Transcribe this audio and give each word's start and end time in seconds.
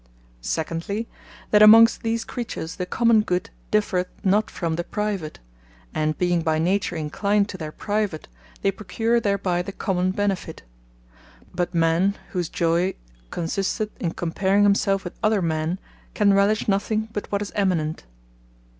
Secondly, 0.41 1.07
that 1.51 1.61
amongst 1.61 2.01
these 2.01 2.25
creatures, 2.25 2.77
the 2.77 2.87
Common 2.87 3.21
good 3.21 3.51
differeth 3.69 4.07
not 4.23 4.49
from 4.49 4.75
the 4.75 4.83
Private; 4.83 5.37
and 5.93 6.17
being 6.17 6.41
by 6.41 6.57
nature 6.57 6.95
enclined 6.95 7.47
to 7.49 7.57
their 7.59 7.71
private, 7.71 8.27
they 8.63 8.71
procure 8.71 9.19
thereby 9.19 9.61
the 9.61 9.71
common 9.71 10.09
benefit. 10.09 10.63
But 11.53 11.75
man, 11.75 12.17
whose 12.31 12.49
Joy 12.49 12.95
consisteth 13.29 13.95
in 13.99 14.09
comparing 14.15 14.63
himselfe 14.63 15.03
with 15.03 15.13
other 15.21 15.39
men, 15.39 15.77
can 16.15 16.33
relish 16.33 16.67
nothing 16.67 17.09
but 17.13 17.31
what 17.31 17.43
is 17.43 17.51
eminent. 17.53 18.05